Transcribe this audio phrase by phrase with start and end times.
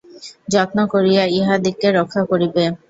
[0.47, 2.63] যত্ন করিয়া ইহাদিগকে রক্ষা করিবে।